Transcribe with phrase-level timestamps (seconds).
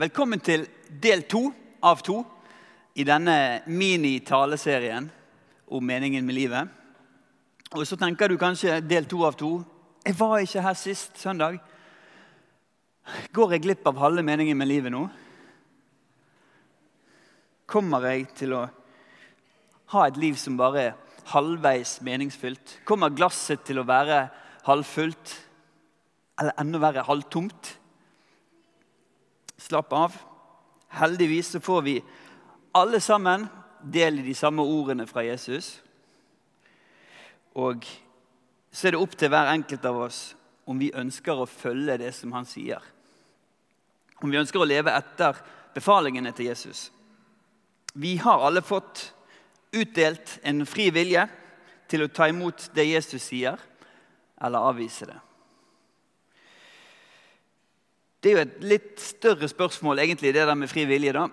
[0.00, 1.50] Velkommen til del to
[1.84, 2.22] av to
[2.96, 5.10] i denne mini-taleserien
[5.68, 6.70] om meningen med livet.
[7.76, 9.50] Og så tenker du kanskje del to av to.
[10.06, 11.58] Jeg var ikke her sist søndag.
[13.36, 15.02] Går jeg glipp av halve meningen med livet nå?
[17.68, 18.62] Kommer jeg til å
[19.92, 22.78] ha et liv som bare er halvveis meningsfylt?
[22.88, 24.22] Kommer glasset til å være
[24.64, 25.36] halvfullt?
[26.40, 27.74] Eller enda verre halvtomt?
[29.70, 30.16] Slapp av.
[30.88, 31.92] Heldigvis så får vi
[32.74, 33.44] alle sammen
[33.82, 35.76] del i de samme ordene fra Jesus.
[37.54, 37.86] Og
[38.72, 40.18] så er det opp til hver enkelt av oss
[40.66, 42.82] om vi ønsker å følge det som han sier.
[44.18, 45.38] Om vi ønsker å leve etter
[45.74, 46.88] befalingene til Jesus.
[47.94, 49.12] Vi har alle fått
[49.70, 51.28] utdelt en fri vilje
[51.90, 53.54] til å ta imot det Jesus sier,
[54.42, 55.18] eller avvise det.
[58.20, 61.12] Det er jo et litt større spørsmål egentlig, det der med fri vilje.
[61.12, 61.28] da,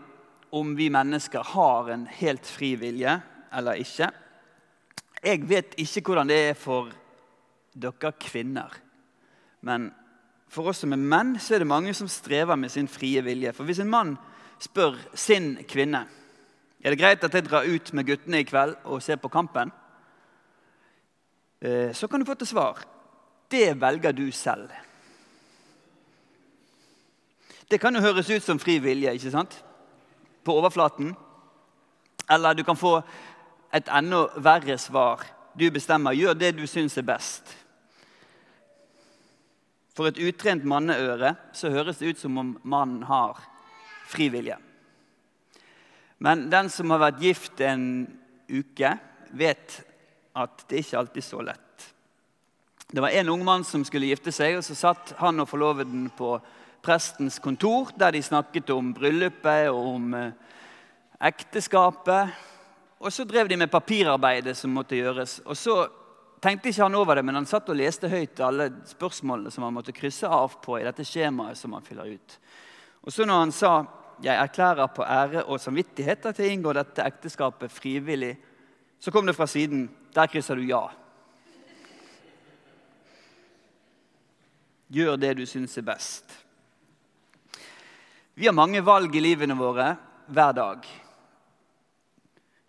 [0.52, 3.22] Om vi mennesker har en helt fri vilje
[3.54, 4.10] eller ikke.
[5.24, 6.92] Jeg vet ikke hvordan det er for
[7.76, 8.72] dere kvinner.
[9.62, 9.92] Men
[10.48, 13.52] for oss som er menn, så er det mange som strever med sin frie vilje.
[13.54, 14.16] For hvis en mann
[14.60, 16.06] spør sin kvinne
[16.82, 19.72] er det greit at jeg drar ut med guttene i kveld og ser på kampen,
[21.60, 22.86] eh, så kan du få til svar
[23.52, 24.70] det velger du selv.
[27.68, 29.64] Det kan jo høres ut som fri vilje ikke sant?
[30.48, 31.10] på overflaten.
[32.32, 33.02] Eller du kan få
[33.76, 35.26] et enda verre svar.
[35.60, 36.16] Du bestemmer.
[36.16, 37.52] Gjør det du syns er best.
[39.98, 43.42] For et utrent manneøre så høres det ut som om mannen har
[44.08, 44.56] fri vilje.
[46.24, 47.84] Men den som har vært gift en
[48.48, 48.94] uke,
[49.36, 49.80] vet
[50.38, 51.88] at det ikke alltid er så lett.
[52.88, 56.08] Det var en ung mann som skulle gifte seg, og så satt han og forloveden
[56.16, 56.38] på
[56.82, 60.32] prestens kontor, der de snakket om bryllupet og om eh,
[61.30, 62.34] ekteskapet.
[63.00, 65.40] Og så drev de med papirarbeidet som måtte gjøres.
[65.46, 65.78] Og så
[66.42, 69.76] tenkte ikke han over det, men han satt og leste høyt alle spørsmålene som han
[69.76, 72.38] måtte krysse av på i dette skjemaet som han fyller ut.
[73.06, 73.86] Og så når han sa
[74.22, 78.38] 'Jeg erklærer på ære og samvittighet at jeg inngår dette ekteskapet frivillig',
[79.00, 80.90] så kom det fra siden 'Der krysser du ja'.
[84.90, 86.47] Gjør det du syns er best.
[88.38, 89.96] Vi har mange valg i livene våre
[90.30, 90.84] hver dag.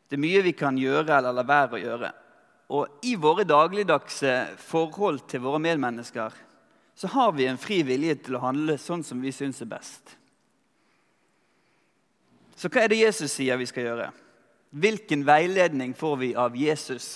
[0.09, 2.09] Det er mye vi kan gjøre eller la være å gjøre.
[2.73, 4.31] Og i våre dagligdagse
[4.65, 6.39] forhold til våre medmennesker
[6.97, 10.15] så har vi en fri vilje til å handle sånn som vi syns er best.
[12.57, 14.07] Så hva er det Jesus sier vi skal gjøre?
[14.73, 17.11] Hvilken veiledning får vi av Jesus?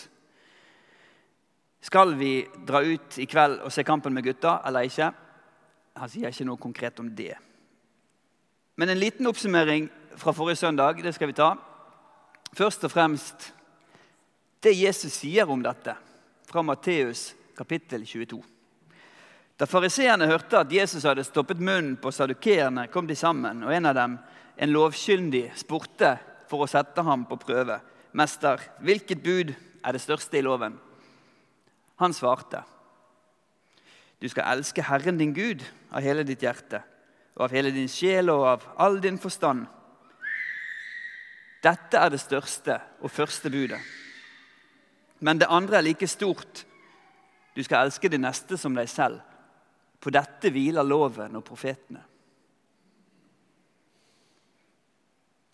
[1.80, 2.34] Skal vi
[2.68, 5.08] dra ut i kveld og se kampen med gutta eller ikke?
[6.04, 7.32] Han sier ikke noe konkret om det.
[8.76, 11.52] Men en liten oppsummering fra forrige søndag det skal vi ta.
[12.56, 13.50] Først og fremst
[14.62, 15.94] det Jesus sier om dette,
[16.46, 18.38] fra Matteus kapittel 22.
[19.58, 23.88] Da fariseerne hørte at Jesus hadde stoppet munnen på sadukeerne, kom de sammen, og en
[23.90, 24.14] av dem,
[24.56, 26.14] en lovkyndig, spurte
[26.50, 27.80] for å sette ham på prøve.
[28.16, 29.52] Mester, hvilket bud
[29.82, 30.78] er det største i loven?
[32.00, 32.62] Han svarte.
[34.22, 36.84] Du skal elske Herren din Gud av hele ditt hjerte
[37.36, 39.64] og av hele din sjel og av all din forstand.
[41.62, 43.80] Dette er det største og første budet.
[45.22, 46.64] Men det andre er like stort.
[47.54, 49.20] Du skal elske de neste som deg selv.
[50.02, 52.02] På dette hviler loven og profetene.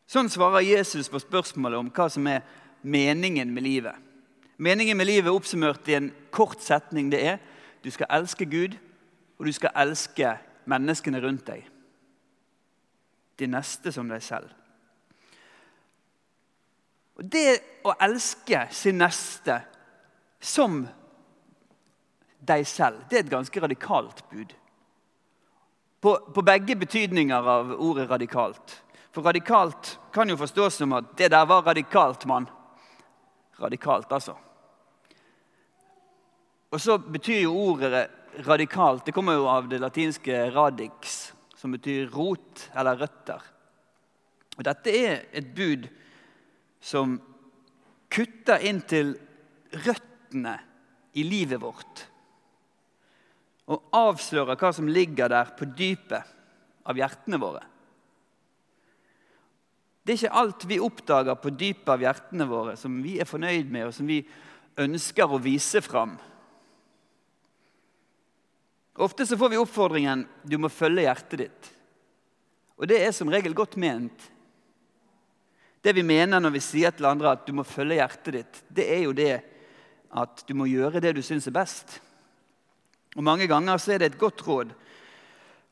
[0.09, 2.47] Sånn svarer Jesus på spørsmålet om hva som er
[2.81, 3.93] meningen med livet.
[4.57, 7.43] Meningen med livet oppsummert i en kort setning det er
[7.85, 8.73] du skal elske Gud,
[9.39, 10.33] og du skal elske
[10.69, 11.67] menneskene rundt deg.
[13.39, 14.51] De neste som deg selv.
[17.19, 19.59] Og Det å elske sin neste
[20.41, 20.85] som
[22.39, 24.53] deg selv, det er et ganske radikalt bud.
[25.99, 28.77] På, på begge betydninger av ordet radikalt.
[29.11, 32.47] For radikalt kan jo forstås som at 'det der var radikalt, mann'.
[33.61, 34.37] Radikalt, altså.
[36.71, 38.11] Og så betyr jo ordet
[38.47, 43.43] radikalt det kommer jo av det latinske 'radix', som betyr rot eller røtter.
[44.59, 45.89] Og Dette er et bud
[46.81, 47.21] som
[48.11, 49.15] kutter inn til
[49.73, 50.59] røttene
[51.15, 52.07] i livet vårt.
[53.69, 56.23] Og avslører hva som ligger der på dypet
[56.89, 57.63] av hjertene våre.
[60.03, 63.69] Det er ikke alt vi oppdager på dypet av hjertene våre som vi er fornøyd
[63.69, 64.23] med, og som vi
[64.81, 66.15] ønsker å vise fram.
[68.99, 71.69] Ofte så får vi oppfordringen du må følge hjertet ditt.
[72.79, 74.25] Og det er som regel godt ment.
[75.83, 78.89] Det vi mener når vi sier til andre at du må følge hjertet ditt, det
[78.91, 79.37] er jo det
[80.19, 82.01] at du må gjøre det du syns er best.
[83.15, 84.75] Og Mange ganger så er det et godt råd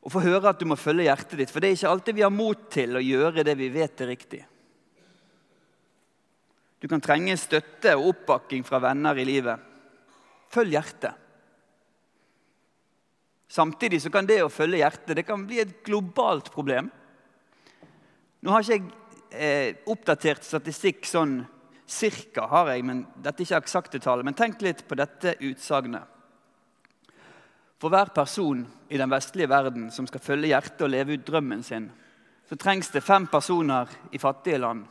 [0.06, 2.22] å få høre at du må følge hjertet ditt, for det er ikke alltid vi
[2.22, 4.42] har mot til å gjøre det vi vet er riktig.
[6.78, 9.72] Du kan trenge støtte og oppbakking fra venner i livet.
[10.54, 11.25] Følg hjertet.
[13.56, 16.90] Samtidig så kan det å følge hjertet det kan bli et globalt problem.
[18.44, 18.90] Nå har ikke jeg
[19.32, 21.38] eh, oppdatert statistikk sånn
[21.88, 24.24] cirka, har jeg, men dette er ikke eksakte tall.
[24.26, 26.04] Men tenk litt på dette utsagnet.
[27.80, 28.60] For hver person
[28.92, 31.88] i den vestlige verden som skal følge hjertet og leve ut drømmen sin,
[32.48, 34.84] så trengs det fem personer i fattige land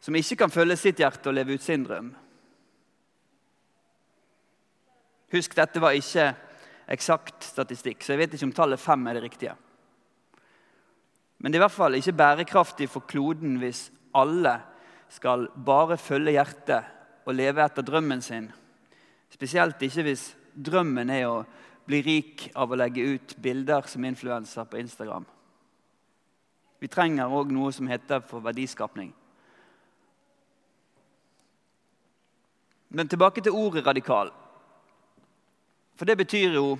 [0.00, 2.14] som ikke kan følge sitt hjerte og leve ut sin drøm.
[5.30, 6.30] Husk, dette var ikke
[6.90, 9.54] eksakt statistikk, så jeg vet ikke om tallet fem er det riktige.
[11.38, 13.86] Men det er i hvert fall ikke bærekraftig for kloden hvis
[14.18, 14.58] alle
[15.10, 18.50] skal bare følge hjertet og leve etter drømmen sin.
[19.30, 21.44] Spesielt ikke hvis drømmen er å
[21.86, 25.24] bli rik av å legge ut bilder som influenser på Instagram.
[26.80, 29.10] Vi trenger òg noe som heter for verdiskapning.
[32.90, 34.32] Men tilbake til ordet radikal.
[36.00, 36.78] For det betyr jo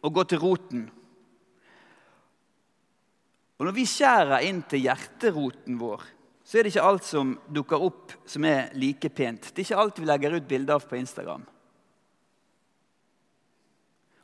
[0.00, 0.86] å gå til roten
[3.56, 6.02] og Når vi skjærer inn til hjerteroten vår,
[6.44, 9.48] så er det ikke alt som dukker opp, som er like pent.
[9.48, 11.46] Det er ikke alt vi legger ut bilder av på Instagram.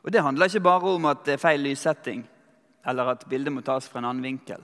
[0.03, 2.21] Og Det handler ikke bare om at det er feil lyssetting,
[2.85, 4.61] eller at bildet må tas fra en annen vinkel.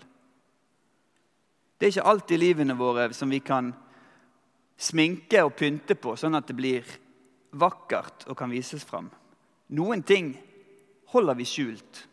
[1.80, 3.74] Det er ikke alt i livene våre som vi kan
[4.78, 6.86] sminke og pynte på, sånn at det blir
[7.58, 9.10] vakkert og kan vises fram.
[9.70, 10.34] Noen ting
[11.14, 12.04] holder vi skjult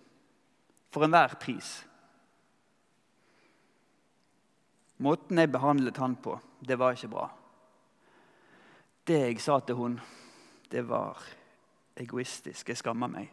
[0.93, 1.71] for enhver pris.
[5.05, 7.27] Måten jeg behandlet han på, det var ikke bra.
[9.07, 9.99] Det jeg sa til hun,
[10.73, 11.21] det var
[11.97, 12.69] egoistisk.
[12.69, 13.29] Jeg skammer meg.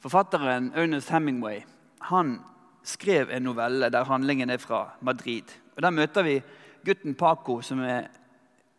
[0.00, 1.60] Forfatteren Ernest Hemingway
[2.08, 2.38] han
[2.86, 5.50] skrev en novelle der handlingen er fra Madrid.
[5.76, 6.40] Og Der møter vi
[6.84, 8.08] gutten Paco, som er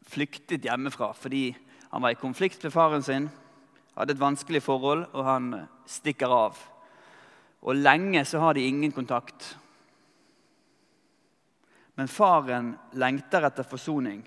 [0.02, 1.52] flyktet hjemmefra fordi
[1.92, 3.30] han var i konflikt med faren sin,
[3.96, 5.50] hadde et vanskelig forhold, og han
[5.84, 6.60] stikker av.
[7.68, 9.58] Og Lenge så har de ingen kontakt.
[12.00, 14.24] Men faren lengter etter forsoning,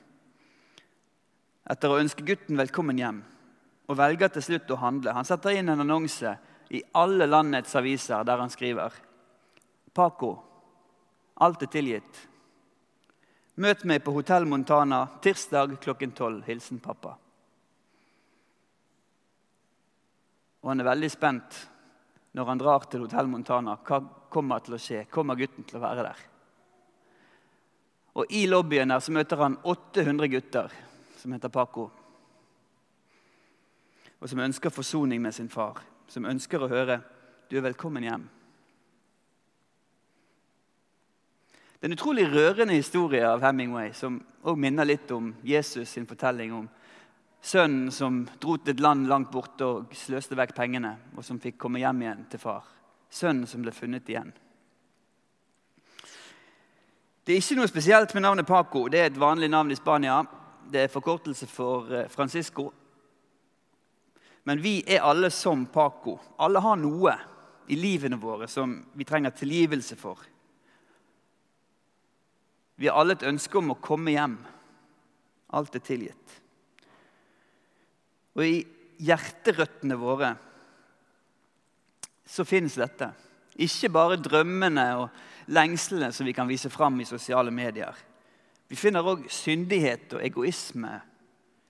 [1.65, 3.23] etter å ønske gutten velkommen hjem,
[3.89, 5.17] og velger til slutt å handle.
[5.17, 6.37] Han setter inn en annonse
[6.69, 8.93] i alle landets aviser der han skriver
[9.95, 10.37] Paco,
[11.41, 12.25] alt er tilgitt.
[13.57, 16.43] Møt meg på Hotell Montana tirsdag klokken tolv.
[16.45, 17.15] Hilsen pappa.
[20.65, 21.57] Og han er veldig spent
[22.35, 23.77] når han drar til Hotell Montana.
[23.85, 23.99] Hva
[24.33, 25.03] kommer til å skje?
[25.13, 26.23] Kommer gutten til å være der?
[28.17, 30.73] Og I lobbyen der så møter han 800 gutter
[31.21, 31.91] som heter Paco.
[34.21, 35.83] Og som ønsker forsoning med sin far.
[36.09, 37.03] Som ønsker å høre
[37.51, 38.29] 'Du er velkommen hjem'.
[41.75, 46.07] Det er en utrolig rørende historie av Hemingway, som også minner litt om Jesus sin
[46.07, 46.69] fortelling om
[47.45, 51.59] sønnen som dro til et land langt borte og sløste vekk pengene, og som fikk
[51.61, 52.65] komme hjem igjen til far.
[53.13, 54.33] Sønnen som ble funnet igjen.
[57.25, 58.87] Det er ikke noe spesielt med navnet Paco.
[58.89, 60.19] Det er et vanlig navn i Spania.
[60.73, 62.67] Det er forkortelse for eh, Francisco.
[64.45, 66.19] Men vi er alle som Paco.
[66.37, 67.15] Alle har noe
[67.73, 70.21] i livene våre som vi trenger tilgivelse for.
[72.77, 74.37] Vi har alle et ønske om å komme hjem.
[75.57, 76.41] Alt er tilgitt.
[78.35, 78.57] Og i
[79.05, 80.33] hjerterøttene våre
[82.27, 83.11] så finnes dette.
[83.63, 85.09] Ikke bare drømmene og
[85.55, 87.95] lengslene som vi kan vise fram i sosiale medier.
[88.69, 90.97] Vi finner òg syndighet og egoisme,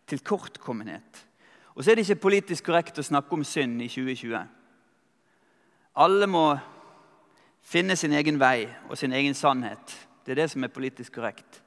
[0.09, 1.25] tilkortkommenhet.
[1.75, 4.39] Og så er det ikke politisk korrekt å snakke om synd i 2020.
[6.05, 6.47] Alle må
[7.65, 9.95] finne sin egen vei og sin egen sannhet.
[10.25, 11.61] Det er det som er politisk korrekt.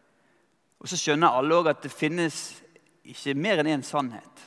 [0.80, 2.38] Og så skjønner alle òg at det finnes
[3.08, 4.46] ikke mer enn én sannhet.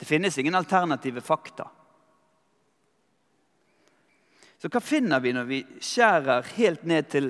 [0.00, 1.68] Det finnes ingen alternative fakta.
[4.60, 7.28] Så hva finner vi når vi skjærer helt ned til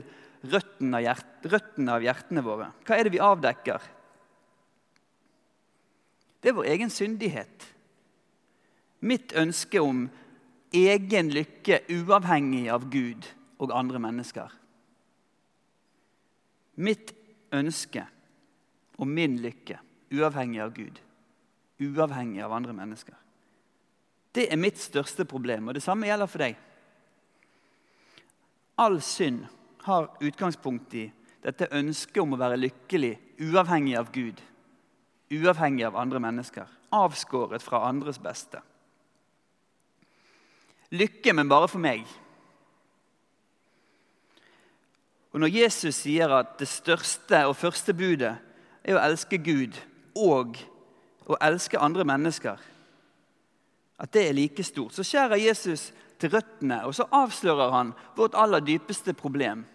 [0.51, 2.71] røttene av, hjert, røttene av hjertene våre?
[2.87, 3.91] Hva er det vi avdekker?
[6.41, 7.67] Det er vår egen syndighet.
[9.03, 10.07] Mitt ønske om
[10.71, 13.27] egen lykke uavhengig av Gud
[13.59, 14.51] og andre mennesker.
[16.81, 17.13] Mitt
[17.51, 18.07] ønske
[19.01, 19.83] om min lykke
[20.15, 20.99] uavhengig av Gud,
[21.81, 23.17] uavhengig av andre mennesker.
[24.35, 26.59] Det er mitt største problem, og det samme gjelder for deg.
[28.81, 29.47] all synd
[29.85, 31.11] har utgangspunkt i
[31.43, 34.41] dette ønsket om å være lykkelig uavhengig av Gud,
[35.31, 38.63] uavhengig av andre mennesker, avskåret fra andres beste.
[40.91, 42.07] Lykke, men bare for meg.
[45.31, 48.35] Og Når Jesus sier at det største og første budet
[48.83, 49.77] er å elske Gud
[50.17, 50.57] og
[51.35, 52.59] å elske andre mennesker,
[54.01, 58.37] at det er like stort, så skjærer Jesus til røttene, og så avslører han vårt
[58.39, 59.67] aller dypeste problem.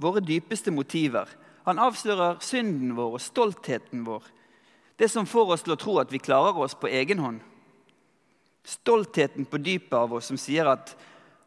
[0.00, 1.28] Våre dypeste motiver.
[1.66, 4.24] Han avslører synden vår og stoltheten vår.
[4.96, 7.40] Det som får oss til å tro at vi klarer oss på egen hånd.
[8.64, 10.96] Stoltheten på dypet av oss som sier at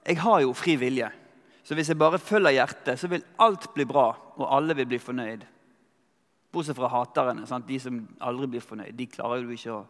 [0.06, 1.12] 'jeg har jo fri vilje'.
[1.64, 5.00] Så hvis jeg bare følger hjertet, så vil alt bli bra, og alle vil bli
[5.00, 5.46] fornøyd.
[6.56, 7.44] Bortsett fra haterne.
[7.50, 7.68] Sant?
[7.68, 8.96] De som aldri blir fornøyd.
[8.96, 9.82] De klarer jo ikke å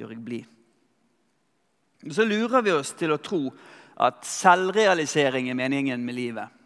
[0.00, 0.56] gjøre blid.
[2.10, 3.44] Så lurer vi oss til å tro
[4.00, 6.56] at selvrealisering er meningen med livet.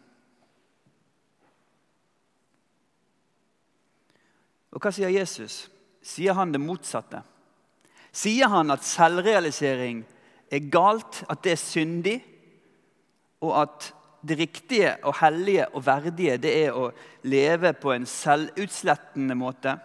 [4.75, 5.65] Og hva sier Jesus?
[6.03, 7.21] Sier han det motsatte?
[8.15, 10.03] Sier han at selvrealisering
[10.51, 12.17] er galt, at det er syndig,
[13.43, 13.89] og at
[14.27, 16.89] det riktige og hellige og verdige det er å
[17.29, 19.75] leve på en selvutslettende måte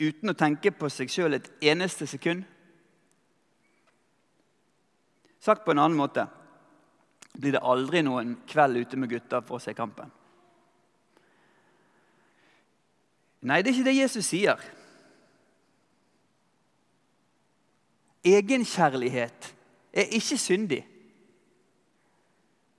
[0.00, 2.44] uten å tenke på seg sjøl et eneste sekund.
[5.42, 6.26] Sagt på en annen måte
[7.38, 10.10] blir det aldri noen kveld ute med gutta for å se kampen.
[13.46, 14.62] Nei, det er ikke det Jesus sier.
[18.26, 19.52] Egenkjærlighet
[19.94, 20.80] er ikke syndig.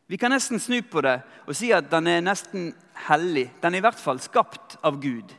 [0.09, 2.71] Vi kan nesten snu på det og si at den er nesten
[3.05, 3.45] hellig.
[3.61, 5.35] Den er i hvert fall skapt av Gud.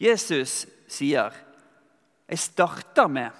[0.00, 1.30] Jesus sier,
[2.28, 3.30] 'Jeg starter med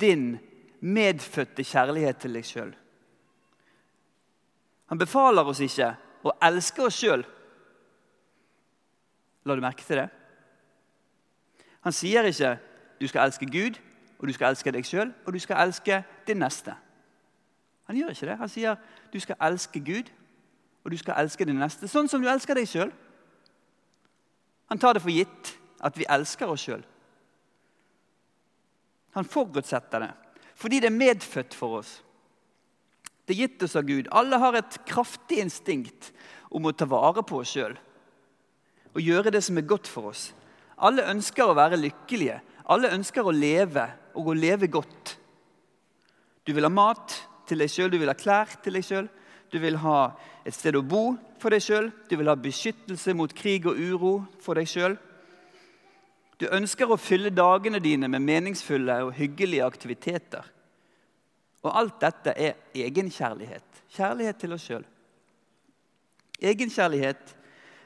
[0.00, 0.38] din
[0.80, 2.74] medfødte kjærlighet til deg sjøl'.
[4.86, 7.24] Han befaler oss ikke å elske oss sjøl.
[9.44, 10.10] La du merke til det?
[11.80, 12.58] Han sier ikke
[13.00, 13.80] 'du skal elske Gud',
[14.18, 16.76] og 'du skal elske deg sjøl', og 'du skal elske din neste'.
[17.90, 18.38] Han gjør ikke det.
[18.40, 18.78] Han sier
[19.12, 20.10] du skal elske Gud,
[20.84, 21.90] og du skal elske din neste.
[21.90, 22.92] Sånn som du elsker deg sjøl.
[24.72, 26.82] Han tar det for gitt at vi elsker oss sjøl.
[29.18, 30.12] Han forutsetter det
[30.62, 31.88] fordi det er medfødt for oss.
[33.26, 34.06] Det er gitt oss av Gud.
[34.14, 36.12] Alle har et kraftig instinkt
[36.54, 37.74] om å ta vare på oss sjøl
[38.92, 40.28] og gjøre det som er godt for oss.
[40.82, 42.38] Alle ønsker å være lykkelige.
[42.70, 45.16] Alle ønsker å leve og å leve godt.
[46.46, 47.16] Du vil ha mat,
[47.48, 49.08] til deg sjøl, du vil ha klær til deg sjøl,
[49.52, 49.98] du vil ha
[50.46, 54.12] et sted å bo for deg sjøl, du vil ha beskyttelse mot krig og uro
[54.40, 54.96] for deg sjøl.
[56.40, 60.48] Du ønsker å fylle dagene dine med meningsfulle og hyggelige aktiviteter.
[61.62, 63.84] Og alt dette er egenkjærlighet.
[63.94, 64.86] Kjærlighet til oss sjøl.
[66.42, 67.36] Egenkjærlighet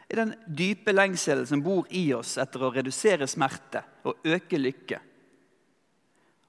[0.08, 5.00] er den dype lengselen som bor i oss etter å redusere smerte og øke lykke.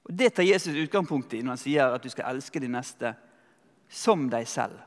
[0.07, 3.13] Og Det tar Jesus utgangspunkt i når han sier at du skal elske de neste
[3.89, 4.79] som deg selv.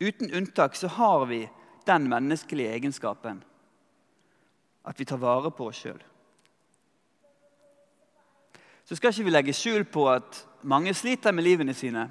[0.00, 1.44] Uten unntak så har vi
[1.86, 3.42] den menneskelige egenskapen
[4.84, 6.00] at vi tar vare på oss sjøl.
[8.84, 12.04] Så skal ikke vi legge skjul på at mange sliter med livene sine.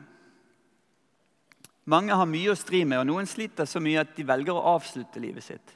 [1.86, 4.74] Mange har mye å stri med, og noen sliter så mye at de velger å
[4.74, 5.76] avslutte livet sitt.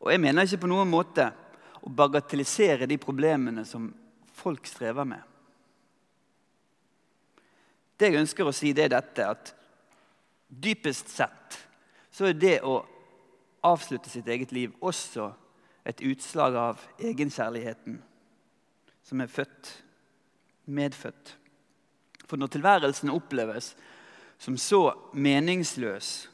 [0.00, 1.30] Og Jeg mener ikke på noen måte
[1.86, 3.86] å bagatellisere de problemene som
[4.36, 5.22] folk strever med.
[7.96, 9.52] Det jeg ønsker å si, det er dette at
[10.46, 11.62] dypest sett
[12.12, 12.80] så er det å
[13.66, 15.30] avslutte sitt eget liv også
[15.86, 17.98] et utslag av egenkjærligheten
[19.06, 19.70] som er født,
[20.66, 21.36] medfødt.
[22.26, 23.74] For når tilværelsen oppleves
[24.42, 26.26] som så meningsløs,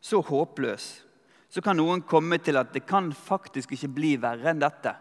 [0.00, 1.05] så håpløs,
[1.56, 4.92] så kan noen komme til at det kan faktisk ikke bli verre enn dette.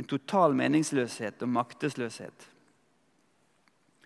[0.00, 2.46] En total meningsløshet og maktesløshet.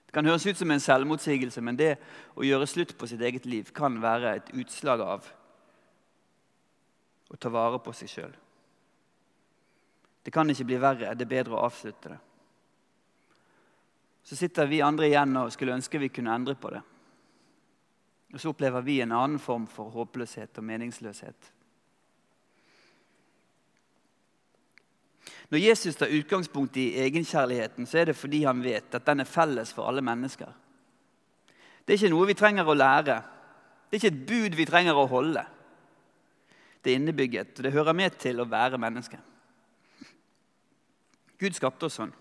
[0.06, 1.92] Det kan høres ut som en selvmotsigelse, men det
[2.34, 5.30] å gjøre slutt på sitt eget liv kan være et utslag av
[7.30, 8.34] å ta vare på seg sjøl.
[10.26, 11.14] Det kan ikke bli verre.
[11.14, 12.18] Det er bedre å avslutte det.
[14.26, 16.82] Så sitter vi andre igjen og skulle ønske vi kunne endre på det.
[18.34, 21.52] Og så opplever vi en annen form for håpløshet og meningsløshet.
[25.50, 29.30] Når Jesus tar utgangspunkt i egenkjærligheten, så er det fordi han vet at den er
[29.30, 30.50] felles for alle mennesker.
[31.86, 33.20] Det er ikke noe vi trenger å lære.
[33.86, 35.44] Det er ikke et bud vi trenger å holde.
[36.82, 39.20] Det er innebygget, og det hører med til å være menneske.
[41.38, 42.12] Gud skapte oss sånn.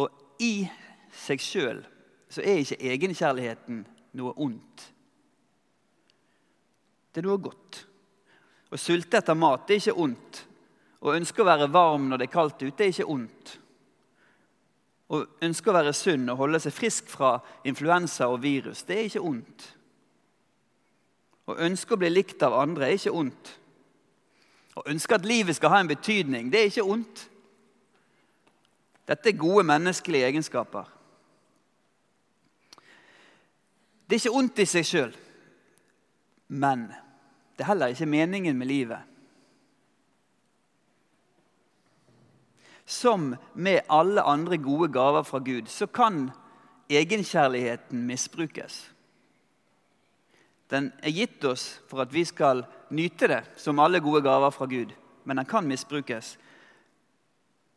[0.00, 0.08] Og
[0.40, 0.64] i
[1.12, 1.82] seg sjøl
[2.30, 3.82] så er ikke egenkjærligheten
[4.16, 4.86] noe ondt.
[7.10, 7.80] Det er noe godt.
[8.70, 10.44] Å sulte etter mat det er ikke ondt.
[11.00, 13.56] Å ønske å være varm når det er kaldt ute, er ikke ondt.
[15.10, 17.32] Å ønske å være sunn og holde seg frisk fra
[17.66, 19.64] influensa og virus, det er ikke ondt.
[21.50, 23.50] Å ønske å bli likt av andre er ikke ondt.
[24.78, 27.24] Å ønske at livet skal ha en betydning, det er ikke ondt.
[29.10, 30.86] Dette er gode menneskelige egenskaper.
[34.06, 35.16] Det er ikke ondt i seg sjøl,
[36.50, 36.88] men
[37.54, 38.98] det er heller ikke meningen med livet.
[42.90, 46.30] Som med alle andre gode gaver fra Gud, så kan
[46.90, 48.90] egenkjærligheten misbrukes.
[50.70, 54.66] Den er gitt oss for at vi skal nyte det som alle gode gaver fra
[54.66, 54.90] Gud.
[55.24, 56.38] Men den kan misbrukes.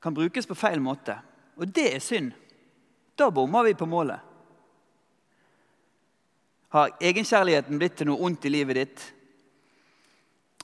[0.02, 1.18] Kan brukes på feil måte.
[1.58, 2.32] Og det er synd.
[3.18, 4.18] Da bommer vi på målet.
[6.74, 9.02] Har egenkjærligheten blitt til noe ondt i livet ditt?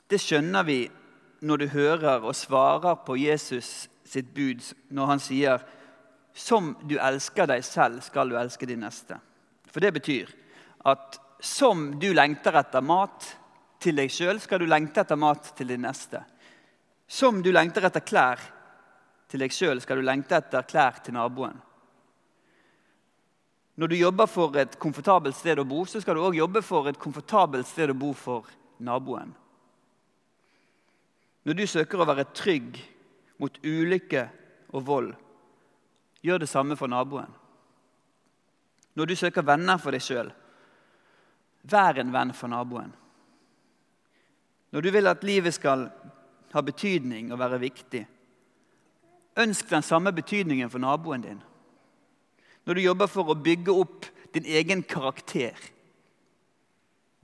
[0.09, 0.79] Det skjønner vi
[1.45, 5.61] når du hører og svarer på Jesus sitt bud når han sier
[6.33, 9.19] som du elsker deg selv, skal du elske din neste.
[9.69, 10.33] For det betyr
[10.89, 13.29] at som du lengter etter mat
[13.79, 16.23] til deg sjøl, skal du lengte etter mat til din neste.
[17.05, 18.41] Som du lengter etter klær
[19.29, 21.61] til deg sjøl, skal du lengte etter klær til naboen.
[23.79, 26.89] Når du jobber for et komfortabelt sted å bo, så skal du òg jobbe for
[26.89, 28.49] et komfortabelt sted å bo for
[28.83, 29.31] naboen.
[31.47, 32.75] Når du søker å være trygg
[33.39, 34.25] mot ulykke
[34.75, 35.13] og vold,
[36.19, 37.31] gjør det samme for naboen.
[38.99, 40.33] Når du søker venner for deg sjøl,
[41.67, 42.91] Vær en venn for naboen.
[44.71, 45.89] Når du vil at livet skal
[46.53, 48.03] ha betydning og være viktig,
[49.39, 51.41] ønsk den samme betydningen for naboen din.
[52.69, 55.55] Når du jobber for å bygge opp din egen karakter,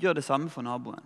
[0.01, 1.05] gjør det samme for naboen.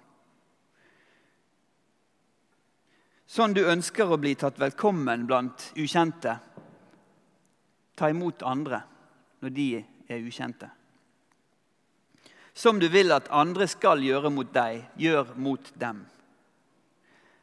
[3.28, 6.38] Sånn du ønsker å bli tatt velkommen blant ukjente,
[7.99, 8.80] ta imot andre
[9.43, 9.69] når de
[10.08, 10.71] er ukjente.
[12.56, 16.06] Som du vil at andre skal gjøre mot deg, gjør mot dem.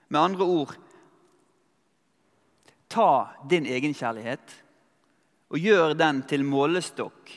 [0.08, 0.78] Med andre ord
[2.88, 3.10] ta
[3.52, 4.62] din egenkjærlighet
[5.50, 7.32] og gjør den til målestokk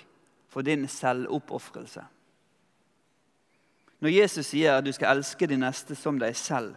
[0.49, 2.03] for din selvoppofrelse.
[3.99, 6.75] Når Jesus sier at du skal elske din neste som deg selv,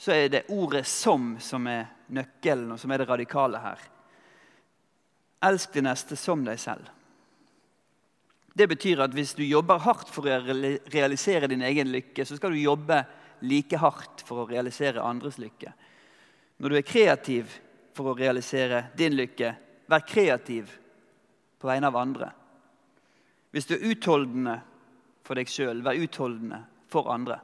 [0.00, 3.78] så er det ordet 'som' som er nøkkelen, og som er det radikale her.
[5.42, 6.88] Elsk din neste som deg selv.
[8.56, 10.40] Det betyr at hvis du jobber hardt for å
[10.92, 13.04] realisere din egen lykke, så skal du jobbe
[13.40, 15.72] like hardt for å realisere andres lykke.
[16.58, 17.60] Når du er kreativ
[17.94, 19.54] for å realisere din lykke,
[19.90, 20.70] vær kreativ
[21.60, 22.30] på vegne av andre.
[23.50, 24.60] Hvis du er utholdende
[25.26, 27.40] for deg sjøl, vær utholdende for andre.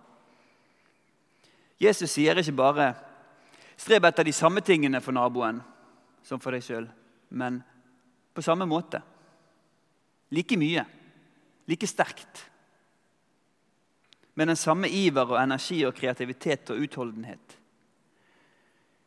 [1.82, 2.94] Jesus sier ikke bare
[3.76, 5.60] 'streb etter de samme tingene for naboen
[6.22, 6.88] som for deg sjøl',
[7.30, 7.62] men
[8.34, 9.02] på samme måte.
[10.30, 10.84] Like mye.
[11.66, 12.50] Like sterkt.
[14.34, 17.58] Med den samme iver og energi og kreativitet og utholdenhet.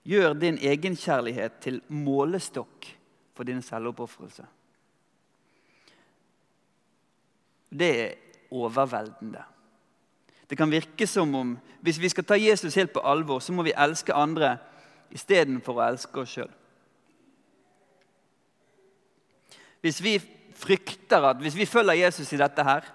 [0.04, 2.98] Gjør din egenkjærlighet til målestokk
[3.39, 4.43] for din selvoppofrelse.
[7.71, 8.13] Det er
[8.52, 9.43] overveldende.
[10.49, 13.63] Det kan virke som om hvis vi skal ta Jesus helt på alvor, så må
[13.63, 14.58] vi elske andre
[15.15, 16.49] istedenfor å elske oss sjøl.
[19.80, 20.17] Hvis vi
[20.60, 22.89] frykter at hvis vi følger Jesus i dette her,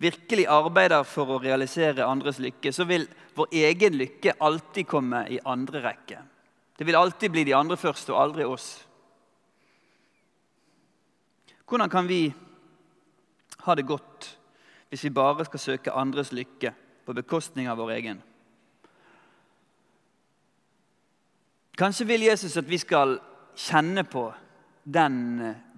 [0.00, 3.04] virkelig arbeider for å realisere andres lykke, så vil
[3.36, 6.24] vår egen lykke alltid komme i andre rekke.
[6.78, 8.70] Det vil alltid bli de andre først, og aldri oss.
[11.72, 12.34] Hvordan kan vi
[13.64, 14.26] ha det godt
[14.90, 16.68] hvis vi bare skal søke andres lykke
[17.06, 18.18] på bekostning av vår egen?
[21.80, 23.14] Kanskje vil Jesus at vi skal
[23.56, 24.26] kjenne på
[24.84, 25.16] den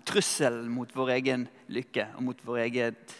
[0.02, 3.14] trusselen mot vår egen lykke og mot vår, eget,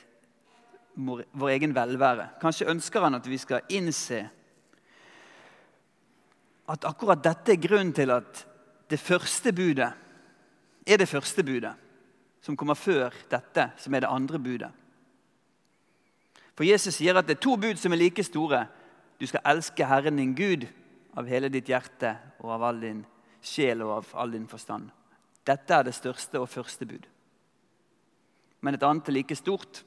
[0.98, 2.26] vår egen velvære.
[2.42, 4.18] Kanskje ønsker han at vi skal innse
[6.74, 8.42] at akkurat dette er grunnen til at
[8.90, 9.94] det første budet
[10.84, 11.76] er det første budet,
[12.44, 14.70] som kommer før dette, som er det andre budet.
[16.54, 18.66] For Jesus sier at det er to bud som er like store.
[19.18, 20.66] Du skal elske Herren din Gud
[21.16, 23.00] av hele ditt hjerte og av all din
[23.44, 24.90] sjel og av all din forstand.
[25.44, 27.08] Dette er det største og første bud.
[28.64, 29.82] Men et annet er like stort.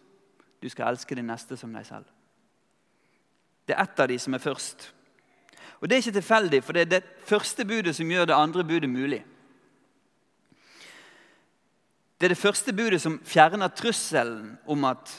[0.61, 2.05] Du skal elske din neste som deg selv.
[3.67, 4.91] Det er ett av de som er først.
[5.79, 8.63] Og Det er ikke tilfeldig, for det er det første budet som gjør det andre
[8.63, 9.21] budet mulig.
[12.17, 15.11] Det er det første budet som fjerner trusselen om at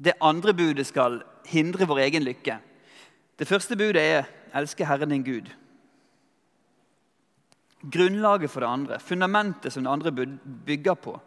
[0.00, 2.58] det andre budet skal hindre vår egen lykke.
[3.40, 5.50] Det første budet er 'elske Herren din Gud'.
[7.90, 10.12] Grunnlaget for det andre, fundamentet som det andre
[10.66, 11.20] bygger på.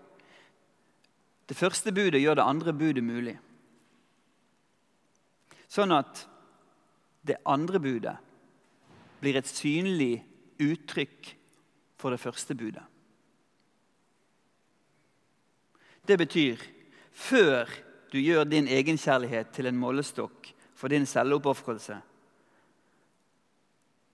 [1.50, 3.40] Det første budet gjør det andre budet mulig.
[5.68, 6.28] Sånn at
[7.26, 8.18] det andre budet
[9.22, 10.24] blir et synlig
[10.60, 11.36] uttrykk
[11.98, 12.84] for det første budet.
[16.08, 16.60] Det betyr
[17.14, 17.70] før
[18.12, 21.96] du gjør din egenkjærlighet til en målestokk for din selvoppofrelse,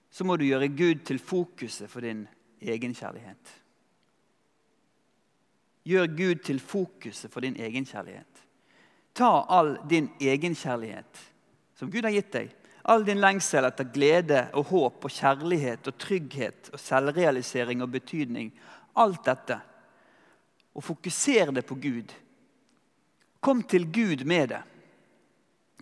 [0.10, 2.28] så må du gjøre Gud til fokuset for din
[2.62, 3.56] egenkjærlighet.
[5.90, 8.46] Gjør Gud til fokuset for din egenkjærlighet.
[9.16, 11.26] Ta all din egenkjærlighet
[11.76, 12.50] som Gud har gitt deg,
[12.92, 18.52] all din lengsel etter glede og håp og kjærlighet og trygghet og selvrealisering og betydning,
[19.00, 19.60] alt dette,
[20.80, 22.14] og fokuser det på Gud.
[23.44, 24.62] Kom til Gud med det.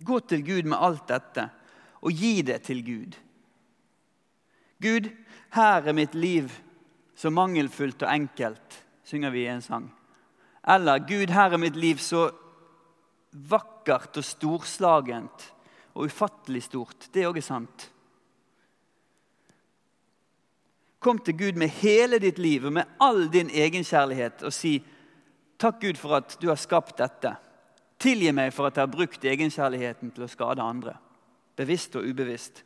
[0.01, 1.43] Gå til Gud med alt dette,
[2.01, 3.17] og gi det til Gud.
[4.81, 5.09] Gud,
[5.53, 6.49] her er mitt liv
[7.17, 9.87] så mangelfullt og enkelt, synger vi i en sang.
[10.67, 12.27] Eller Gud, her er mitt liv så
[13.31, 15.47] vakkert og storslagent
[15.93, 17.09] og ufattelig stort.
[17.13, 17.89] Det òg er sant.
[20.99, 24.79] Kom til Gud med hele ditt liv og med all din egenkjærlighet og si
[25.57, 27.35] takk, Gud, for at du har skapt dette.
[28.01, 30.95] Tilgi meg for at jeg har brukt egenkjærligheten til å skade andre.
[31.57, 32.63] Bevisst og ubevisst.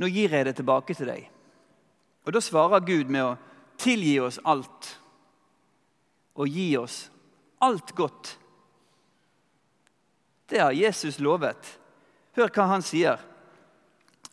[0.00, 1.26] Nå gir jeg det tilbake til deg.
[2.24, 3.36] Og Da svarer Gud med å
[3.80, 4.94] tilgi oss alt
[6.34, 7.10] og gi oss
[7.62, 8.38] alt godt.
[10.48, 11.78] Det har Jesus lovet.
[12.36, 13.20] Hør hva han sier.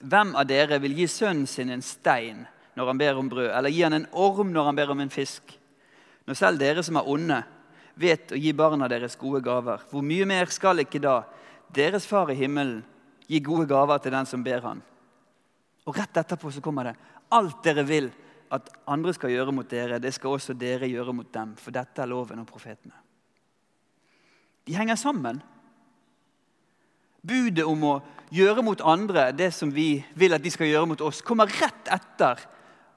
[0.01, 3.73] Hvem av dere vil gi sønnen sin en stein når han ber om brød, eller
[3.73, 5.57] gi han en orm når han ber om en fisk?
[6.27, 7.41] Når selv dere som er onde,
[7.99, 11.21] vet å gi barna deres gode gaver, hvor mye mer skal ikke da
[11.73, 12.81] deres far i himmelen
[13.27, 14.81] gi gode gaver til den som ber han?
[15.87, 16.97] Og rett etterpå så kommer det
[17.31, 18.09] alt dere vil
[18.51, 21.53] at andre skal gjøre mot dere, det skal også dere gjøre mot dem.
[21.55, 22.97] For dette er loven og profetene.
[24.67, 25.39] De henger sammen.
[27.21, 27.93] Budet om å
[28.33, 31.91] gjøre mot andre det som vi vil at de skal gjøre mot oss, kommer rett
[31.91, 32.43] etter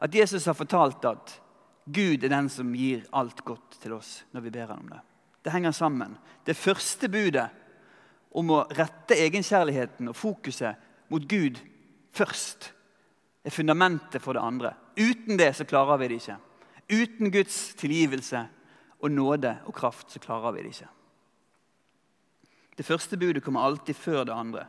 [0.05, 1.41] at Jesus har fortalt at
[1.85, 5.01] Gud er den som gir alt godt til oss når vi ber ham om det.
[5.45, 6.17] Det henger sammen.
[6.45, 7.49] Det første budet
[8.35, 10.81] om å rette egenkjærligheten og fokuset
[11.13, 11.61] mot Gud
[12.17, 12.71] først
[13.45, 14.75] er fundamentet for det andre.
[14.97, 16.39] Uten det så klarer vi det ikke.
[16.93, 18.45] Uten Guds tilgivelse
[19.01, 20.91] og nåde og kraft så klarer vi det ikke.
[22.75, 24.67] Det første budet kommer alltid før det andre.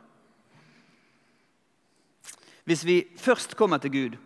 [2.64, 4.16] Hvis vi først kommer til Gud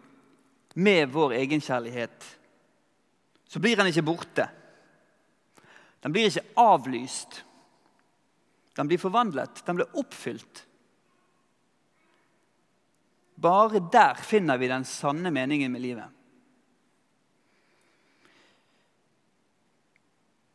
[0.75, 2.39] med vår egenkjærlighet,
[3.49, 4.47] så blir den ikke borte.
[6.01, 7.43] Den blir ikke avlyst.
[8.77, 9.63] Den blir forvandlet.
[9.67, 10.67] Den blir oppfylt.
[13.41, 16.17] Bare der finner vi den sanne meningen med livet.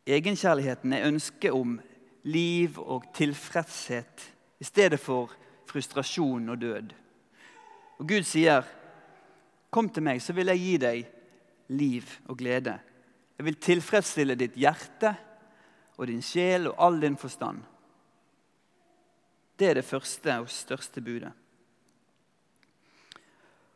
[0.06, 1.80] Egenkjærligheten er ønsket om
[2.26, 4.28] liv og tilfredshet
[4.62, 5.34] i stedet for
[5.66, 6.92] frustrasjon og død.
[7.98, 8.62] Og Gud sier,
[9.76, 11.08] 'Kom til meg, så vil jeg gi deg
[11.68, 12.78] liv og glede.'
[13.36, 15.10] 'Jeg vil tilfredsstille ditt hjerte
[15.98, 17.60] og din sjel og all din forstand.'
[19.58, 21.32] Det er det første og største budet.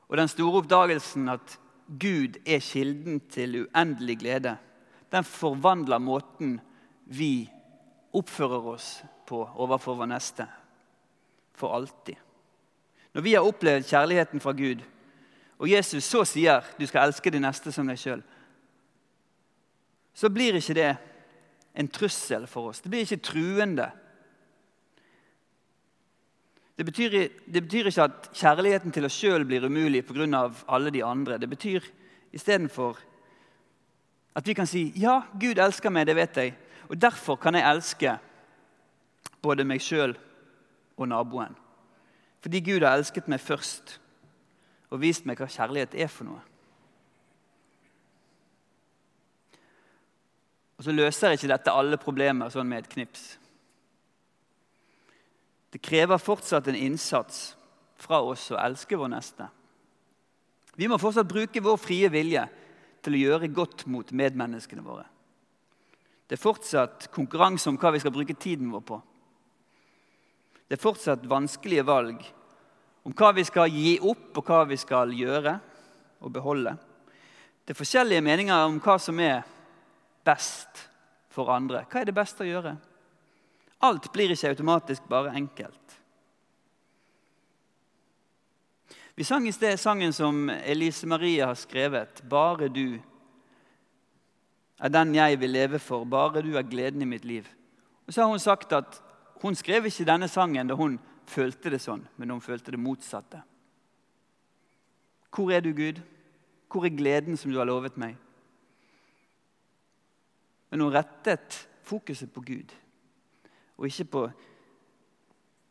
[0.09, 1.59] Og den store oppdagelsen at
[1.89, 4.57] Gud er kilden til uendelig glede,
[5.13, 6.61] den forvandler måten
[7.05, 7.51] vi
[8.13, 10.47] oppfører oss på overfor vår neste
[11.53, 12.17] for alltid.
[13.13, 14.81] Når vi har opplevd kjærligheten fra Gud,
[15.61, 18.23] og Jesus så sier du skal elske de neste som deg sjøl,
[20.17, 20.91] så blir ikke det
[21.77, 22.81] en trussel for oss.
[22.81, 23.91] Det blir ikke truende.
[26.81, 30.51] Det betyr, det betyr ikke at kjærligheten til oss sjøl blir umulig pga.
[30.67, 31.39] alle de andre.
[31.39, 31.85] Det betyr
[32.33, 32.99] istedenfor
[34.35, 36.57] at vi kan si ja, Gud elsker meg, det vet jeg.
[36.89, 38.19] Og Derfor kan jeg elske
[39.43, 40.17] både meg sjøl
[40.97, 41.55] og naboen.
[42.41, 44.00] Fordi Gud har elsket meg først
[44.91, 46.41] og vist meg hva kjærlighet er for noe.
[50.81, 53.25] Og så løser ikke dette alle problemer sånn med et knips.
[55.71, 57.51] Det krever fortsatt en innsats
[58.01, 59.47] fra oss å elske vår neste.
[60.75, 62.47] Vi må fortsatt bruke vår frie vilje
[63.05, 65.05] til å gjøre godt mot medmenneskene våre.
[66.27, 68.99] Det er fortsatt konkurranse om hva vi skal bruke tiden vår på.
[70.65, 72.25] Det er fortsatt vanskelige valg
[73.05, 75.57] om hva vi skal gi opp, og hva vi skal gjøre
[76.21, 76.77] og beholde.
[77.65, 79.43] Det er forskjellige meninger om hva som er
[80.27, 80.87] best
[81.31, 82.75] for andre, hva er det beste å gjøre?
[83.87, 85.79] Alt blir ikke automatisk bare enkelt.
[89.17, 92.23] Vi sang i sted sangen som Elise Marie har skrevet.
[92.25, 93.01] 'Bare du
[94.81, 96.05] er den jeg vil leve for.
[96.05, 97.49] Bare du er gleden i mitt liv.'
[98.07, 99.03] Og så har hun sagt at
[99.43, 100.99] hun skrev ikke denne sangen da hun
[101.31, 103.43] følte det sånn, men hun følte det motsatte.
[105.31, 106.01] Hvor er du, Gud?
[106.71, 108.17] Hvor er gleden som du har lovet meg?
[110.71, 112.75] Men hun rettet fokuset på Gud,
[113.79, 114.25] og ikke på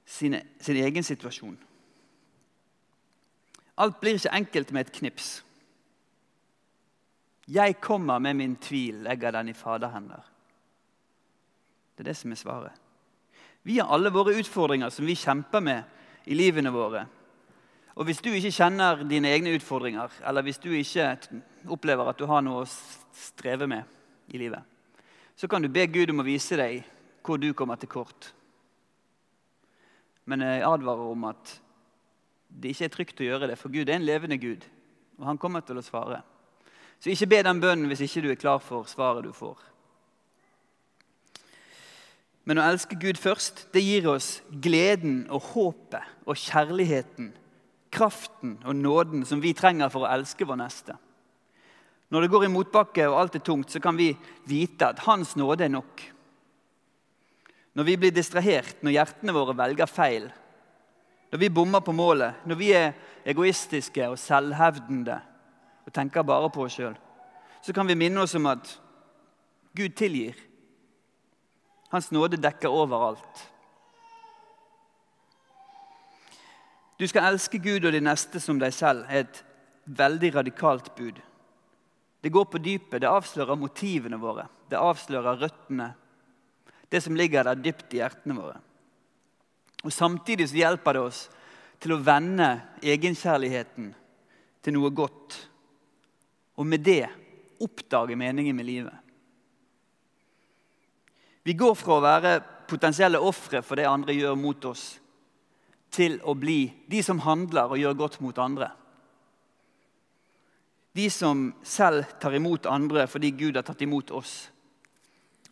[0.09, 1.55] sin, sin egen situasjon.
[3.79, 5.29] Alt blir ikke enkelt med et knips.
[7.47, 10.25] Jeg kommer med min tvil, legger den i faderhender.
[11.95, 12.88] Det er det som er svaret.
[13.69, 15.83] Vi har alle våre utfordringer som vi kjemper med
[16.25, 17.03] i livene våre.
[17.93, 21.11] Og Hvis du ikke kjenner dine egne utfordringer, eller hvis du ikke
[21.69, 22.71] opplever at du har noe å
[23.13, 23.85] streve med
[24.33, 24.65] i livet,
[25.37, 26.81] så kan du be Gud om å vise deg
[27.21, 28.31] hvor du kommer til kort.
[30.25, 31.55] Men jeg advarer om at
[32.49, 34.65] det ikke er trygt å gjøre det, for Gud er en levende Gud,
[35.21, 36.23] og han kommer til å svare.
[36.97, 39.61] Så ikke be den bønnen hvis ikke du er klar for svaret du får.
[42.49, 47.27] Men å elske Gud først, det gir oss gleden og håpet og kjærligheten,
[47.93, 50.95] kraften og nåden som vi trenger for å elske vår neste.
[52.09, 54.15] Når det går i motbakke og alt er tungt, så kan vi
[54.49, 56.01] vite at Hans nåde er nok.
[57.77, 60.25] Når vi blir distrahert, når hjertene våre velger feil,
[61.29, 62.95] når vi bommer på målet, når vi er
[63.29, 65.21] egoistiske og selvhevdende
[65.85, 66.97] og tenker bare på oss sjøl,
[67.61, 68.73] så kan vi minne oss om at
[69.77, 70.48] Gud tilgir.
[71.89, 73.45] Hans nåde dekker overalt.
[76.99, 79.41] Du skal elske Gud og de neste som deg selv, er et
[79.85, 81.21] veldig radikalt bud.
[82.19, 85.93] Det går på dypet, det avslører motivene våre, det avslører røttene.
[86.89, 88.57] Det som ligger der dypt i hjertene våre.
[89.85, 91.21] Og Samtidig så hjelper det oss
[91.79, 92.49] til å vende
[92.83, 93.93] egenkjærligheten
[94.59, 95.37] til noe godt
[96.59, 97.05] og med det
[97.63, 99.08] oppdage meningen med livet.
[101.49, 102.31] Vi går fra å være
[102.69, 104.99] potensielle ofre for det andre gjør mot oss,
[105.89, 108.67] til å bli de som handler og gjør godt mot andre.
[110.93, 114.51] De som selv tar imot andre fordi Gud har tatt imot oss.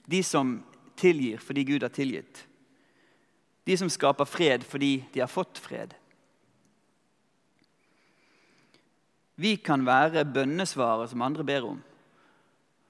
[0.06, 0.60] De som
[1.02, 2.44] tilgir fordi Gud har tilgitt.
[3.66, 5.98] De som skaper fred fordi de har fått fred.
[9.42, 11.82] Vi kan være bønnesvaret som andre ber om.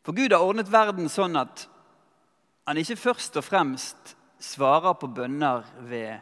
[0.04, 1.70] For Gud har ordnet verden sånn at
[2.68, 6.20] han ikke først og fremst svarer på bønner ved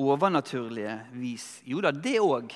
[0.00, 1.60] overnaturlige vis.
[1.64, 2.50] Jo da, det òg.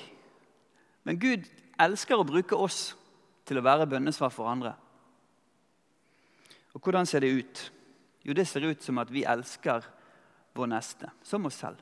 [1.07, 1.47] Men Gud
[1.79, 2.89] elsker å bruke oss
[3.47, 4.73] til å være bønnesvar for andre.
[6.75, 7.63] Og hvordan ser det ut?
[8.25, 9.85] Jo, det ser ut som at vi elsker
[10.55, 11.79] vår neste, som oss selv.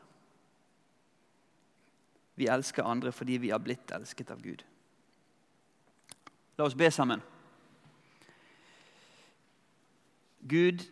[2.36, 4.62] Vi elsker andre fordi vi har blitt elsket av Gud.
[6.58, 7.22] La oss be sammen.
[10.50, 10.84] Gud,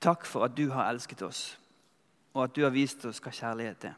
[0.00, 1.58] takk for at du har elsket oss,
[2.34, 3.94] og at du har vist oss hva kjærlighet er.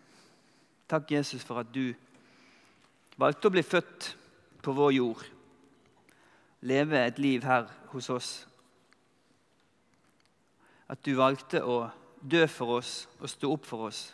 [0.88, 1.92] Takk, Jesus, for at du
[3.20, 4.12] valgte å bli født
[4.64, 5.24] på vår jord,
[6.64, 8.30] leve et liv her hos oss.
[10.88, 11.82] At du valgte å
[12.22, 14.06] dø for oss og stå opp for oss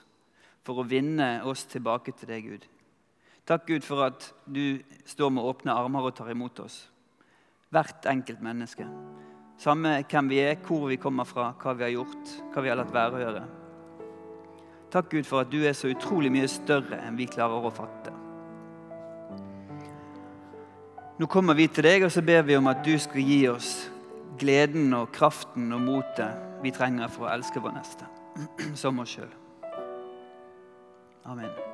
[0.64, 2.64] for å vinne oss tilbake til deg, Gud.
[3.44, 6.86] Takk, Gud, for at du står med åpne armer og tar imot oss.
[7.68, 8.88] Hvert enkelt menneske.
[9.60, 12.78] Samme hvem vi er, hvor vi kommer fra, hva vi har gjort, hva vi har
[12.80, 13.44] latt være å gjøre.
[14.94, 18.12] Takk, Gud, for at du er så utrolig mye større enn vi klarer å fatte.
[21.18, 23.72] Nå kommer vi til deg, og så ber vi om at du skal gi oss
[24.38, 28.10] gleden og kraften og motet vi trenger for å elske vår neste,
[28.82, 29.30] som oss sjøl.
[31.24, 31.73] Amen.